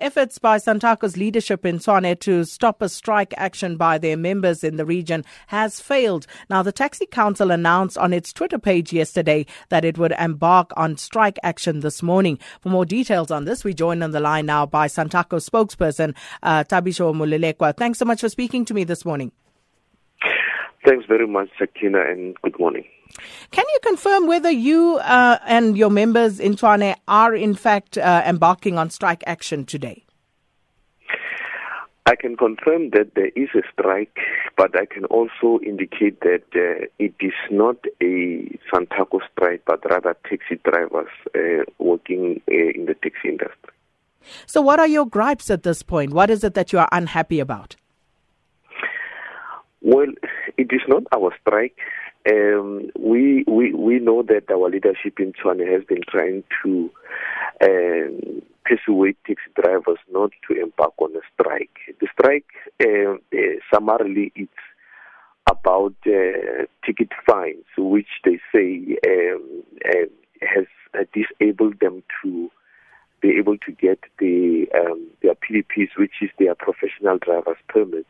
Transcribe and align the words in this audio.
Efforts 0.00 0.38
by 0.38 0.58
Santaco's 0.58 1.16
leadership 1.16 1.64
in 1.64 1.78
Tshwane 1.78 2.18
to 2.20 2.44
stop 2.44 2.82
a 2.82 2.88
strike 2.88 3.34
action 3.36 3.76
by 3.76 3.98
their 3.98 4.16
members 4.16 4.64
in 4.64 4.76
the 4.76 4.84
region 4.84 5.24
has 5.48 5.80
failed. 5.80 6.26
Now, 6.48 6.62
the 6.62 6.72
Taxi 6.72 7.06
Council 7.06 7.50
announced 7.50 7.98
on 7.98 8.12
its 8.12 8.32
Twitter 8.32 8.58
page 8.58 8.92
yesterday 8.92 9.46
that 9.68 9.84
it 9.84 9.98
would 9.98 10.12
embark 10.18 10.70
on 10.76 10.96
strike 10.96 11.38
action 11.42 11.80
this 11.80 12.02
morning. 12.02 12.38
For 12.60 12.68
more 12.68 12.84
details 12.84 13.30
on 13.30 13.44
this, 13.44 13.64
we 13.64 13.74
join 13.74 14.02
on 14.02 14.12
the 14.12 14.20
line 14.20 14.46
now 14.46 14.66
by 14.66 14.86
Santaco 14.86 15.40
spokesperson 15.40 16.14
uh, 16.42 16.64
Thabiso 16.64 17.14
Molelekwa. 17.14 17.76
Thanks 17.76 17.98
so 17.98 18.04
much 18.04 18.20
for 18.20 18.28
speaking 18.28 18.64
to 18.64 18.74
me 18.74 18.84
this 18.84 19.04
morning. 19.04 19.32
Thanks 20.86 21.06
very 21.06 21.26
much, 21.26 21.48
Sakina, 21.58 22.00
and 22.00 22.36
good 22.42 22.58
morning. 22.58 22.84
Can 23.50 23.64
you 23.72 23.78
confirm 23.82 24.26
whether 24.26 24.50
you 24.50 24.96
uh, 24.96 25.38
and 25.46 25.76
your 25.76 25.90
members 25.90 26.40
in 26.40 26.56
Tshwane 26.56 26.96
are 27.06 27.34
in 27.34 27.54
fact 27.54 27.96
uh, 27.96 28.22
embarking 28.26 28.78
on 28.78 28.90
strike 28.90 29.22
action 29.26 29.64
today? 29.64 30.04
I 32.06 32.16
can 32.16 32.36
confirm 32.36 32.90
that 32.90 33.12
there 33.14 33.30
is 33.34 33.48
a 33.54 33.62
strike, 33.72 34.18
but 34.58 34.78
I 34.78 34.84
can 34.84 35.06
also 35.06 35.58
indicate 35.64 36.20
that 36.20 36.42
uh, 36.54 36.86
it 36.98 37.14
is 37.18 37.32
not 37.50 37.76
a 38.02 38.58
Santaco 38.70 39.20
strike, 39.32 39.62
but 39.66 39.82
rather 39.88 40.14
taxi 40.28 40.60
drivers 40.64 41.08
uh, 41.34 41.64
working 41.78 42.42
uh, 42.50 42.54
in 42.54 42.84
the 42.86 42.94
taxi 43.02 43.28
industry. 43.28 43.72
So, 44.44 44.60
what 44.60 44.80
are 44.80 44.86
your 44.86 45.06
gripes 45.06 45.50
at 45.50 45.62
this 45.62 45.82
point? 45.82 46.12
What 46.12 46.28
is 46.28 46.44
it 46.44 46.52
that 46.54 46.74
you 46.74 46.78
are 46.78 46.88
unhappy 46.92 47.40
about? 47.40 47.76
Well, 49.80 50.12
it 50.58 50.72
is 50.72 50.82
not 50.88 51.04
our 51.14 51.34
strike. 51.40 51.78
Um, 52.30 52.90
we, 52.98 53.44
we, 53.46 53.74
we 53.74 53.98
know 53.98 54.22
that 54.22 54.50
our 54.50 54.70
leadership 54.70 55.18
in 55.18 55.32
Tshwane 55.32 55.70
has 55.70 55.84
been 55.84 56.02
trying 56.08 56.42
to 56.62 56.90
um, 57.62 58.42
persuade 58.64 59.16
taxi 59.26 59.50
drivers 59.60 59.98
not 60.10 60.30
to 60.48 60.60
embark 60.60 60.94
on 60.98 61.14
a 61.16 61.20
strike. 61.34 61.76
The 62.00 62.08
strike, 62.12 62.46
uh, 62.82 63.14
uh, 63.36 63.60
summarily, 63.72 64.32
it's 64.34 64.50
about 65.50 65.94
uh, 66.06 66.64
ticket 66.86 67.10
fines, 67.26 67.64
which 67.76 68.08
they 68.24 68.40
say 68.54 68.96
um, 69.06 69.62
uh, 69.84 70.06
has 70.40 70.64
disabled 71.12 71.80
them 71.80 72.02
to 72.22 72.50
be 73.20 73.36
able 73.38 73.58
to 73.58 73.72
get 73.72 73.98
the 74.18 74.66
um, 74.74 75.06
their 75.22 75.34
PDPs, 75.34 75.90
which 75.98 76.22
is 76.22 76.30
their 76.38 76.54
professional 76.54 77.18
driver's 77.18 77.58
permits 77.68 78.08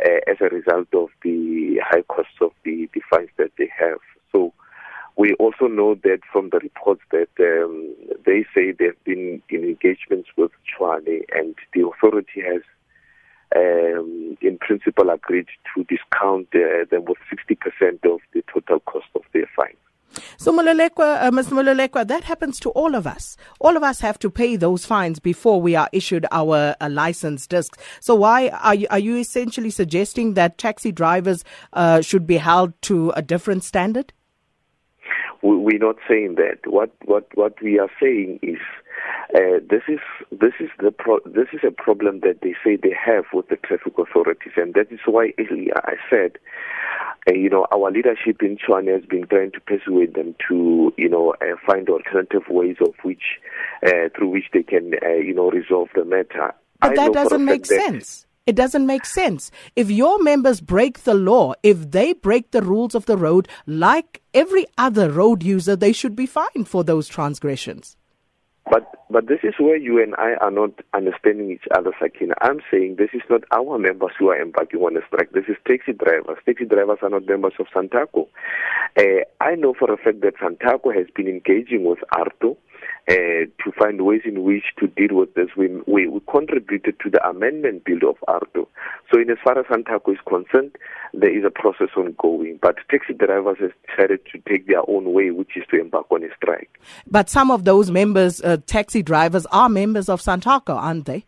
uh, 0.00 0.30
as 0.30 0.36
a 0.40 0.54
result 0.54 0.88
of 0.94 1.08
the 1.22 1.80
high 1.84 2.02
costs 2.02 2.40
of 2.40 2.50
the, 2.64 2.88
the 2.94 3.02
fines 3.10 3.30
that 3.38 3.50
they 3.58 3.70
have. 3.78 3.98
So 4.30 4.52
we 5.16 5.34
also 5.34 5.66
know 5.66 5.94
that 6.02 6.20
from 6.32 6.50
the 6.50 6.58
reports 6.58 7.02
that 7.10 7.28
um, 7.40 7.94
they 8.24 8.44
say 8.54 8.72
they've 8.72 9.04
been 9.04 9.42
in 9.48 9.64
engagements 9.64 10.30
with 10.36 10.50
Tshwane 10.66 11.22
and 11.32 11.54
the 11.74 11.86
authority 11.86 12.40
has 12.40 12.62
um, 13.54 14.38
in 14.40 14.58
principle 14.58 15.10
agreed 15.10 15.46
to 15.74 15.84
discount 15.84 16.48
uh, 16.54 16.86
them 16.90 17.04
with 17.04 17.18
60% 17.30 18.04
of 18.10 18.20
the 18.32 18.42
total 18.52 18.80
cost 18.80 19.06
of 19.14 19.22
their 19.34 19.48
fines. 19.54 19.76
So, 20.36 20.52
uh, 20.58 20.64
Mr. 20.64 21.52
Molelekwa, 21.52 22.06
that 22.06 22.24
happens 22.24 22.58
to 22.60 22.70
all 22.70 22.94
of 22.94 23.06
us. 23.06 23.36
All 23.60 23.76
of 23.76 23.82
us 23.82 24.00
have 24.00 24.18
to 24.20 24.30
pay 24.30 24.56
those 24.56 24.84
fines 24.84 25.18
before 25.18 25.60
we 25.60 25.74
are 25.74 25.88
issued 25.92 26.26
our 26.30 26.74
uh, 26.80 26.88
license 26.88 27.46
discs. 27.46 27.78
So, 28.00 28.14
why 28.14 28.48
are 28.48 28.74
you, 28.74 28.86
are 28.90 28.98
you 28.98 29.16
essentially 29.16 29.70
suggesting 29.70 30.34
that 30.34 30.58
taxi 30.58 30.92
drivers 30.92 31.44
uh, 31.72 32.00
should 32.00 32.26
be 32.26 32.36
held 32.36 32.80
to 32.82 33.10
a 33.10 33.22
different 33.22 33.64
standard? 33.64 34.12
We're 35.42 35.78
not 35.78 35.96
saying 36.08 36.36
that. 36.36 36.58
What 36.66 36.92
what 37.04 37.26
what 37.34 37.60
we 37.60 37.80
are 37.80 37.90
saying 38.00 38.38
is 38.42 38.58
uh, 39.34 39.58
this 39.68 39.82
is 39.88 39.98
this 40.30 40.52
is 40.60 40.68
the 40.78 40.92
pro- 40.92 41.20
this 41.24 41.48
is 41.52 41.60
a 41.66 41.72
problem 41.72 42.20
that 42.20 42.42
they 42.42 42.54
say 42.64 42.76
they 42.76 42.94
have 42.94 43.24
with 43.32 43.48
the 43.48 43.56
traffic 43.56 43.94
authorities, 43.98 44.52
and 44.56 44.74
that 44.74 44.92
is 44.92 45.00
why 45.04 45.32
earlier 45.38 45.74
I 45.84 45.94
said 46.08 46.38
uh, 47.28 47.34
you 47.34 47.48
know, 47.48 47.66
our 47.72 47.90
leadership 47.90 48.42
in 48.42 48.56
Tshwane 48.56 48.92
has 48.92 49.04
been 49.04 49.26
trying 49.26 49.52
to 49.52 49.60
persuade 49.60 50.14
them 50.14 50.34
to, 50.48 50.92
you 50.96 51.08
know, 51.08 51.34
uh, 51.40 51.56
find 51.66 51.88
alternative 51.88 52.42
ways 52.48 52.76
of 52.80 52.94
which, 53.02 53.38
uh, 53.86 54.08
through 54.16 54.28
which 54.28 54.46
they 54.52 54.62
can, 54.62 54.92
uh, 55.04 55.14
you 55.14 55.34
know, 55.34 55.50
resolve 55.50 55.88
the 55.94 56.04
matter. 56.04 56.52
But 56.80 56.92
I 56.92 56.94
that 56.94 57.12
doesn't 57.12 57.44
make 57.44 57.66
sense. 57.66 58.26
It 58.44 58.56
doesn't 58.56 58.86
make 58.86 59.06
sense. 59.06 59.52
If 59.76 59.88
your 59.88 60.20
members 60.20 60.60
break 60.60 61.04
the 61.04 61.14
law, 61.14 61.54
if 61.62 61.92
they 61.92 62.12
break 62.12 62.50
the 62.50 62.62
rules 62.62 62.96
of 62.96 63.06
the 63.06 63.16
road, 63.16 63.48
like 63.66 64.20
every 64.34 64.66
other 64.76 65.12
road 65.12 65.44
user, 65.44 65.76
they 65.76 65.92
should 65.92 66.16
be 66.16 66.26
fined 66.26 66.66
for 66.66 66.82
those 66.82 67.06
transgressions. 67.06 67.96
But 68.70 68.88
but 69.10 69.26
this 69.26 69.40
is 69.42 69.54
where 69.58 69.76
you 69.76 70.02
and 70.02 70.14
I 70.16 70.34
are 70.40 70.50
not 70.50 70.70
understanding 70.94 71.50
each 71.50 71.66
other, 71.76 71.90
Sakina. 72.00 72.34
I'm 72.40 72.60
saying 72.70 72.96
this 72.96 73.10
is 73.12 73.22
not 73.28 73.42
our 73.50 73.78
members 73.78 74.12
who 74.18 74.28
are 74.28 74.40
embarking 74.40 74.80
on 74.80 74.96
a 74.96 75.00
strike. 75.06 75.32
This 75.32 75.44
is 75.48 75.56
taxi 75.66 75.92
drivers. 75.92 76.38
Taxi 76.46 76.64
drivers 76.64 76.98
are 77.02 77.10
not 77.10 77.26
members 77.26 77.54
of 77.58 77.66
Santaco. 77.74 78.28
Uh, 78.98 79.24
I 79.40 79.56
know 79.56 79.74
for 79.78 79.92
a 79.92 79.96
fact 79.96 80.20
that 80.22 80.36
Santaco 80.36 80.94
has 80.94 81.06
been 81.14 81.26
engaging 81.28 81.84
with 81.84 81.98
AARTO 82.14 82.56
uh, 83.08 83.14
to 83.14 83.72
find 83.78 84.02
ways 84.02 84.22
in 84.24 84.44
which 84.44 84.64
to 84.78 84.86
deal 84.86 85.16
with 85.16 85.34
this. 85.34 85.48
We, 85.56 85.68
we, 85.86 86.06
we 86.06 86.20
contributed 86.30 87.00
to 87.00 87.10
the 87.10 87.26
amendment 87.26 87.84
bill 87.84 88.08
of 88.10 88.16
AARTO. 88.28 88.68
As 89.32 89.38
far 89.42 89.58
as 89.58 89.64
Santaco 89.64 90.12
is 90.12 90.18
concerned, 90.28 90.76
there 91.14 91.34
is 91.34 91.42
a 91.42 91.50
process 91.50 91.88
ongoing. 91.96 92.58
But 92.60 92.76
taxi 92.90 93.14
drivers 93.14 93.56
have 93.60 93.72
decided 93.88 94.20
to 94.30 94.38
take 94.46 94.66
their 94.66 94.82
own 94.86 95.14
way, 95.14 95.30
which 95.30 95.56
is 95.56 95.64
to 95.70 95.80
embark 95.80 96.06
on 96.10 96.22
a 96.22 96.28
strike. 96.36 96.78
But 97.06 97.30
some 97.30 97.50
of 97.50 97.64
those 97.64 97.90
members, 97.90 98.42
uh, 98.42 98.58
taxi 98.66 99.02
drivers, 99.02 99.46
are 99.46 99.70
members 99.70 100.10
of 100.10 100.20
Santaco, 100.20 100.74
aren't 100.76 101.06
they? 101.06 101.24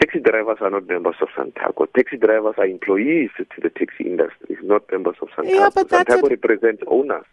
Taxi 0.00 0.20
drivers 0.20 0.56
are 0.62 0.70
not 0.70 0.86
members 0.86 1.16
of 1.20 1.28
Santaco. 1.36 1.86
Taxi 1.94 2.16
drivers 2.16 2.54
are 2.56 2.66
employees 2.66 3.28
to 3.36 3.60
the 3.62 3.68
taxi 3.68 4.04
industry, 4.04 4.56
not 4.62 4.90
members 4.90 5.16
of 5.20 5.28
Santaco. 5.36 5.50
Yeah, 5.50 5.68
but 5.74 5.88
Santaco 5.90 6.30
represents 6.30 6.82
owners. 6.86 7.26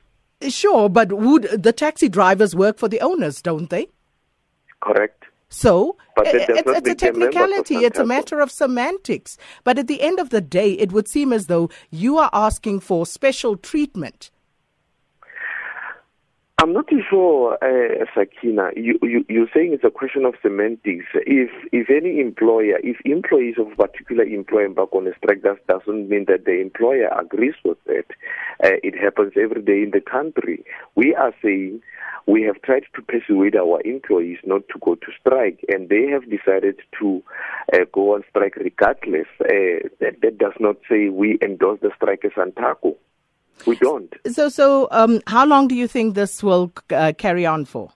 Sure, 0.50 0.90
but 0.90 1.14
would 1.14 1.44
the 1.44 1.72
taxi 1.72 2.10
drivers 2.10 2.54
work 2.54 2.78
for 2.78 2.90
the 2.90 3.00
owners, 3.00 3.42
don't 3.42 3.70
they? 3.70 3.88
Correct. 4.82 5.24
So 5.50 5.98
it's, 6.18 6.68
it's 6.68 6.88
a 6.88 6.96
technicality. 6.96 7.76
It's 7.78 8.00
a 8.00 8.06
matter 8.06 8.42
of 8.42 8.52
semantics. 8.52 9.38
But 9.64 9.80
at 9.80 9.88
the 9.88 10.02
end 10.02 10.20
of 10.20 10.30
the 10.30 10.42
day, 10.42 10.74
it 10.74 10.92
would 10.92 11.08
seem 11.08 11.32
as 11.32 11.48
though 11.48 11.70
you 11.90 12.18
are 12.18 12.30
asking 12.34 12.82
for 12.82 13.06
special 13.06 13.56
treatment 13.56 14.30
I'm 16.60 16.74
not 16.74 16.88
too 16.88 17.02
sure, 17.08 17.56
uh, 17.62 18.06
Sakina. 18.16 18.72
You, 18.76 18.98
you, 19.04 19.24
you're 19.30 19.48
saying 19.54 19.74
it's 19.74 19.84
a 19.84 19.92
question 19.92 20.26
of 20.26 20.34
semantics. 20.42 21.06
If 21.14 21.52
if 21.72 21.88
any 21.92 22.20
employer, 22.20 22.80
if 22.82 22.98
employees 23.06 23.56
of 23.60 23.68
a 23.74 23.76
particular 23.76 24.24
employer 24.24 24.66
embark 24.66 24.92
on 24.92 25.06
a 25.06 25.12
strike, 25.18 25.44
that 25.44 25.68
doesn't 25.68 26.10
mean 26.10 26.26
that 26.28 26.46
the 26.46 26.60
employer 26.60 27.10
agrees 27.16 27.54
with 27.64 27.78
it. 27.86 28.10
Uh, 28.68 28.76
it 28.84 28.96
happens 29.02 29.32
every 29.42 29.62
day 29.62 29.82
in 29.82 29.92
the 29.92 30.02
country. 30.02 30.66
We 30.96 31.16
are 31.16 31.34
saying 31.42 31.82
we 32.26 32.42
have 32.44 32.62
tried 32.64 32.84
to 32.96 33.02
persuade 33.02 33.56
our 33.56 33.82
employees 33.86 34.40
not 34.46 34.64
to 34.74 34.80
go 34.84 34.96
to 34.96 35.08
strike, 35.22 35.64
and 35.70 35.88
they 35.88 36.08
have 36.08 36.30
decided 36.30 36.82
to 37.00 37.24
uh, 37.72 37.86
go 37.94 38.16
on 38.16 38.24
strike 38.30 38.58
regardless. 38.58 39.28
Uh, 39.40 39.88
that, 40.02 40.20
that 40.22 40.38
does 40.38 40.52
not 40.60 40.76
say 40.90 41.08
we 41.08 41.40
endorse 41.42 41.80
the 41.82 41.92
strike 41.96 42.26
as 42.26 42.32
Santaco. 42.32 42.98
We 43.66 43.78
don't. 43.78 44.14
So, 44.30 44.50
so 44.50 44.90
um, 44.92 45.22
how 45.28 45.46
long 45.46 45.70
do 45.70 45.76
you 45.76 45.88
think 45.88 46.16
this 46.16 46.44
will 46.44 46.74
uh, 46.90 47.14
carry 47.18 47.46
on 47.46 47.64
for? 47.64 47.92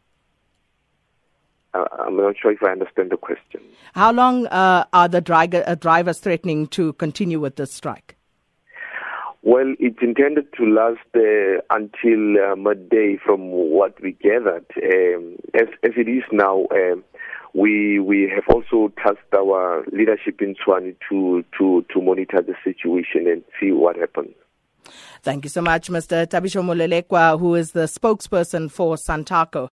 Uh, 1.74 1.86
I'm 2.00 2.16
not 2.16 2.36
sure 2.42 2.54
if 2.54 2.64
I 2.64 2.72
understand 2.72 3.12
the 3.12 3.18
question. 3.18 3.62
How 3.94 4.14
long 4.14 4.48
uh, 4.48 4.86
are 4.94 5.10
the 5.10 5.20
driver, 5.20 5.66
uh, 5.68 5.76
drivers 5.76 6.20
threatening 6.20 6.68
to 6.68 6.94
continue 6.94 7.42
with 7.42 7.58
this 7.58 7.74
strike? 7.74 8.16
Well, 9.44 9.74
it's 9.80 9.98
intended 10.02 10.54
to 10.58 10.66
last 10.66 11.00
uh, 11.16 11.62
until 11.72 12.38
uh, 12.38 12.56
midday, 12.56 13.18
from 13.26 13.50
what 13.50 14.00
we 14.02 14.12
gathered. 14.12 14.66
Um, 14.78 15.38
as, 15.56 15.68
as 15.84 15.92
it 15.98 16.08
is 16.08 16.24
now, 16.32 16.68
um, 16.72 17.04
we 17.54 18.00
we 18.00 18.32
have 18.34 18.44
also 18.54 18.94
tasked 19.04 19.34
our 19.34 19.84
leadership 19.92 20.42
in 20.42 20.56
Tshwane 20.56 20.96
to 21.10 21.44
to 21.58 21.84
to 21.92 22.02
monitor 22.02 22.42
the 22.42 22.54
situation 22.64 23.28
and 23.28 23.44
see 23.60 23.72
what 23.72 23.96
happens. 23.98 24.36
Thank 25.24 25.46
you 25.46 25.50
so 25.50 25.62
much, 25.62 25.90
Mr. 25.90 26.26
Thabiso 26.26 26.64
Molelekwa, 26.64 27.40
who 27.40 27.56
is 27.56 27.72
the 27.72 27.86
spokesperson 27.86 28.70
for 28.72 28.96
Santaco. 28.96 29.70